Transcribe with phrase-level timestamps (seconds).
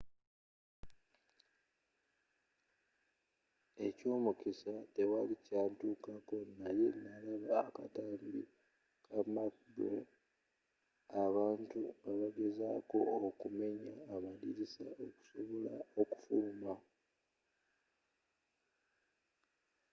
[3.87, 8.41] ekyomukisa tewali kyantukako naye nalaba akatambi
[9.05, 10.01] ka macabre
[11.25, 16.73] abantu nga bagezaako okumenya amadirisa okusobola okufuluma.